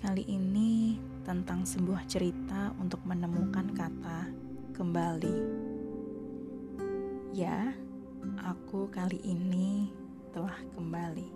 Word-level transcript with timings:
kali 0.00 0.24
ini 0.24 0.96
tentang 1.28 1.68
sebuah 1.68 2.08
cerita 2.08 2.72
untuk 2.80 3.04
menemukan 3.04 3.68
kata 3.76 4.32
kembali. 4.72 5.38
Ya, 7.36 7.76
aku 8.40 8.88
kali 8.88 9.20
ini 9.20 9.92
telah 10.32 10.56
kembali. 10.72 11.28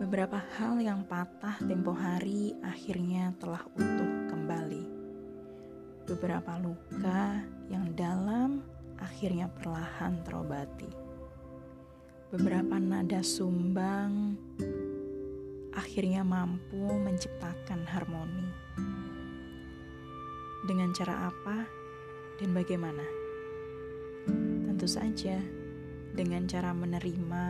Beberapa 0.00 0.40
hal 0.56 0.80
yang 0.80 1.04
patah 1.04 1.60
tempo 1.60 1.92
hari 1.92 2.56
akhirnya 2.64 3.36
telah 3.36 3.60
utuh 3.76 4.32
kembali. 4.32 4.84
Beberapa 6.08 6.56
luka 6.64 7.44
yang 7.68 7.92
dalam 7.92 8.64
akhirnya 8.96 9.52
perlahan 9.52 10.16
terobati. 10.24 10.88
Beberapa 12.32 12.80
nada 12.80 13.20
sumbang 13.20 14.34
akhirnya 15.74 16.22
mampu 16.22 16.94
menciptakan 16.94 17.84
harmoni. 17.90 18.48
Dengan 20.64 20.94
cara 20.96 21.28
apa 21.28 21.68
dan 22.40 22.54
bagaimana? 22.54 23.04
Tentu 24.64 24.88
saja 24.88 25.36
dengan 26.14 26.46
cara 26.46 26.70
menerima 26.70 27.44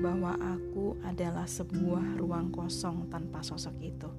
bahwa 0.00 0.38
aku 0.38 0.96
adalah 1.02 1.44
sebuah 1.44 2.16
ruang 2.22 2.54
kosong 2.54 3.10
tanpa 3.10 3.42
sosok 3.42 3.76
itu. 3.82 4.10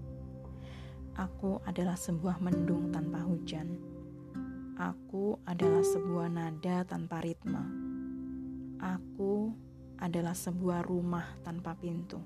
Aku 1.16 1.64
adalah 1.64 1.96
sebuah 1.96 2.44
mendung 2.44 2.92
tanpa 2.92 3.24
hujan. 3.24 3.80
Aku 4.76 5.40
adalah 5.48 5.80
sebuah 5.80 6.28
nada 6.28 6.84
tanpa 6.84 7.24
ritme. 7.24 7.64
Aku 8.84 9.56
adalah 9.96 10.36
sebuah 10.36 10.84
rumah 10.84 11.40
tanpa 11.48 11.72
pintu. 11.80 12.20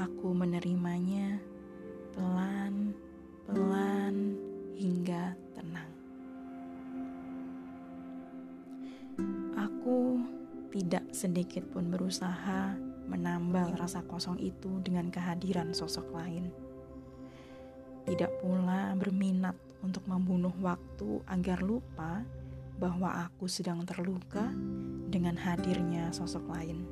Aku 0.00 0.32
menerimanya 0.32 1.36
pelan-pelan 2.16 2.96
hingga 4.72 5.36
tenang. 5.52 5.92
Aku 9.60 10.24
tidak 10.72 11.04
sedikit 11.12 11.68
pun 11.68 11.92
berusaha 11.92 12.80
menambal 13.12 13.76
rasa 13.76 14.00
kosong 14.08 14.40
itu 14.40 14.80
dengan 14.80 15.12
kehadiran 15.12 15.76
sosok 15.76 16.08
lain. 16.16 16.48
Tidak 18.08 18.40
pula 18.40 18.96
berminat 18.96 19.60
untuk 19.84 20.08
membunuh 20.08 20.56
waktu 20.64 21.20
agar 21.28 21.60
lupa 21.60 22.24
bahwa 22.80 23.28
aku 23.28 23.44
sedang 23.44 23.84
terluka 23.84 24.48
dengan 25.12 25.36
hadirnya 25.36 26.08
sosok 26.08 26.48
lain 26.48 26.88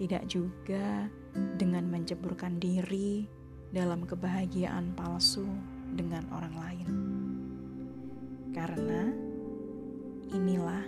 tidak 0.00 0.24
juga 0.32 1.12
dengan 1.34 1.86
menceburkan 1.90 2.58
diri 2.58 3.28
dalam 3.70 4.02
kebahagiaan 4.02 4.94
palsu 4.98 5.46
dengan 5.94 6.26
orang 6.34 6.54
lain. 6.58 6.88
Karena 8.50 9.02
inilah 10.34 10.82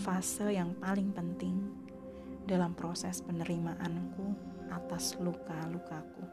fase 0.00 0.56
yang 0.56 0.72
paling 0.80 1.12
penting 1.12 1.60
dalam 2.48 2.72
proses 2.72 3.20
penerimaanku 3.24 4.32
atas 4.72 5.16
luka-lukaku. 5.20 6.24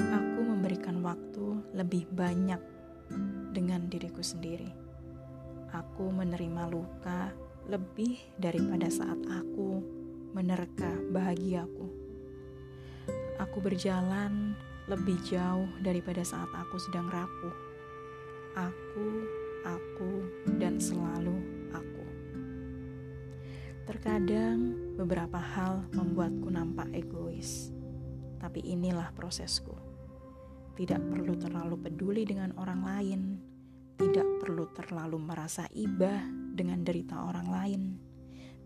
Aku 0.00 0.40
memberikan 0.44 1.00
waktu 1.04 1.60
lebih 1.76 2.08
banyak 2.12 2.60
dengan 3.52 3.88
diriku 3.90 4.20
sendiri. 4.20 4.70
Aku 5.72 6.08
menerima 6.12 6.68
luka 6.72 7.30
lebih 7.68 8.18
daripada 8.40 8.88
saat 8.90 9.18
aku 9.28 9.99
menerka 10.32 10.90
bahagiaku. 11.10 11.86
Aku 13.40 13.58
berjalan 13.64 14.54
lebih 14.86 15.16
jauh 15.24 15.68
daripada 15.80 16.20
saat 16.22 16.48
aku 16.52 16.76
sedang 16.76 17.08
rapuh. 17.08 17.56
Aku, 18.58 19.08
aku, 19.64 20.12
dan 20.58 20.76
selalu 20.82 21.38
aku. 21.70 22.04
Terkadang 23.86 24.74
beberapa 24.98 25.38
hal 25.38 25.86
membuatku 25.94 26.50
nampak 26.50 26.90
egois, 26.92 27.70
tapi 28.42 28.60
inilah 28.66 29.14
prosesku. 29.14 29.72
Tidak 30.74 31.00
perlu 31.10 31.34
terlalu 31.36 31.76
peduli 31.78 32.22
dengan 32.26 32.54
orang 32.58 32.82
lain 32.82 33.22
tidak 34.00 34.24
perlu 34.40 34.64
terlalu 34.72 35.20
merasa 35.20 35.68
ibah 35.76 36.24
dengan 36.56 36.80
derita 36.80 37.20
orang 37.20 37.48
lain. 37.52 37.82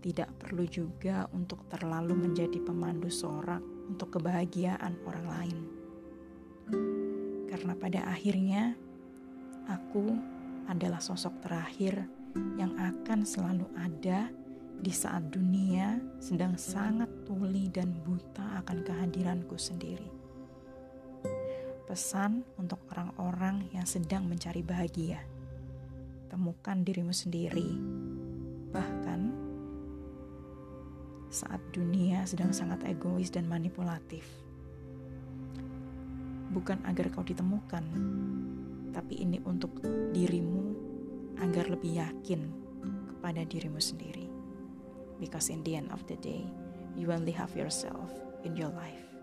Tidak 0.04 0.36
perlu 0.36 0.68
juga 0.68 1.24
untuk 1.32 1.64
terlalu 1.72 2.28
menjadi 2.28 2.60
pemandu 2.60 3.08
sorak 3.08 3.64
untuk 3.88 4.20
kebahagiaan 4.20 5.00
orang 5.08 5.26
lain. 5.32 5.58
Karena 7.48 7.72
pada 7.72 8.12
akhirnya, 8.12 8.76
aku 9.64 10.12
adalah 10.68 11.00
sosok 11.00 11.40
terakhir 11.40 12.04
yang 12.60 12.76
akan 12.76 13.24
selalu 13.24 13.64
ada 13.80 14.28
di 14.76 14.92
saat 14.92 15.32
dunia 15.32 15.96
sedang 16.20 16.60
sangat 16.60 17.08
tuli 17.24 17.72
dan 17.72 17.88
buta 18.04 18.60
akan 18.60 18.84
kehadiranku 18.84 19.56
sendiri 19.56 20.24
pesan 21.84 22.42
untuk 22.56 22.80
orang-orang 22.90 23.68
yang 23.70 23.84
sedang 23.84 24.24
mencari 24.24 24.64
bahagia. 24.64 25.20
Temukan 26.32 26.82
dirimu 26.82 27.12
sendiri, 27.12 27.76
bahkan 28.72 29.30
saat 31.34 31.58
dunia 31.74 32.22
sedang 32.22 32.54
sangat 32.54 32.86
egois 32.86 33.34
dan 33.34 33.50
manipulatif. 33.50 34.22
Bukan 36.54 36.78
agar 36.86 37.10
kau 37.10 37.26
ditemukan, 37.26 37.82
tapi 38.94 39.26
ini 39.26 39.42
untuk 39.42 39.82
dirimu 40.14 40.70
agar 41.42 41.66
lebih 41.66 41.98
yakin 41.98 42.46
kepada 43.10 43.42
dirimu 43.42 43.82
sendiri. 43.82 44.30
Because 45.18 45.50
in 45.50 45.66
the 45.66 45.74
end 45.74 45.90
of 45.90 46.06
the 46.06 46.14
day, 46.22 46.46
you 46.94 47.10
only 47.10 47.34
have 47.34 47.50
yourself 47.58 48.14
in 48.46 48.54
your 48.54 48.70
life. 48.70 49.13